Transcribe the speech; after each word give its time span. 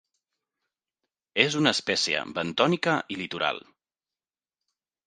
És 1.45 1.59
una 1.61 1.75
espècie 1.77 2.25
bentònica 2.41 2.97
i 3.17 3.21
litoral. 3.23 3.63